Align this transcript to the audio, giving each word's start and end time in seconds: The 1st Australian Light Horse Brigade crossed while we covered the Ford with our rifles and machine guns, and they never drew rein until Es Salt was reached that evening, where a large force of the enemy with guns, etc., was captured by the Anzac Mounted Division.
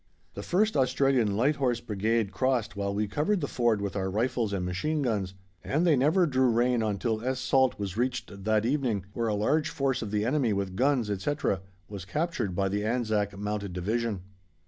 The 0.33 0.41
1st 0.41 0.75
Australian 0.75 1.37
Light 1.37 1.57
Horse 1.57 1.79
Brigade 1.79 2.31
crossed 2.31 2.75
while 2.75 2.91
we 2.91 3.07
covered 3.07 3.39
the 3.39 3.47
Ford 3.47 3.83
with 3.83 3.95
our 3.95 4.09
rifles 4.09 4.51
and 4.51 4.65
machine 4.65 5.03
guns, 5.03 5.35
and 5.63 5.85
they 5.85 5.95
never 5.95 6.25
drew 6.25 6.49
rein 6.49 6.81
until 6.81 7.23
Es 7.23 7.39
Salt 7.39 7.77
was 7.77 7.97
reached 7.97 8.43
that 8.43 8.65
evening, 8.65 9.05
where 9.13 9.27
a 9.27 9.35
large 9.35 9.69
force 9.69 10.01
of 10.01 10.09
the 10.09 10.25
enemy 10.25 10.53
with 10.53 10.75
guns, 10.75 11.11
etc., 11.11 11.61
was 11.87 12.05
captured 12.05 12.55
by 12.55 12.67
the 12.67 12.83
Anzac 12.83 13.37
Mounted 13.37 13.73
Division. 13.73 14.21